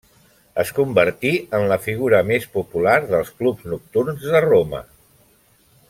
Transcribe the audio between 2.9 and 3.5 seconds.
dels